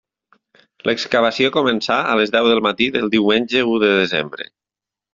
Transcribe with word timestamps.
L'excavació 0.89 1.51
començà 1.59 1.99
a 2.15 2.17
les 2.21 2.35
deu 2.39 2.51
del 2.55 2.65
matí 2.71 2.91
del 2.99 3.15
diumenge 3.19 3.67
u 3.75 3.81
de 3.89 3.95
desembre. 4.03 4.53